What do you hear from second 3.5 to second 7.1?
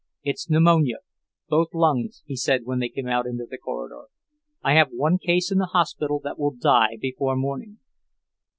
corridor. "I have one case in the hospital that will die